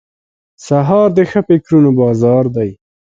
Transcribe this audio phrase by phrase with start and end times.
[0.65, 2.69] سهار د ښه فکرونو بازار دی.